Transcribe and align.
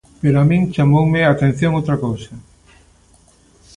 Pero 0.21 0.37
a 0.39 0.47
min 0.49 0.63
chamoume 0.73 1.19
a 1.23 1.29
atención 1.35 1.71
outra 1.79 1.99
cousa. 2.03 2.33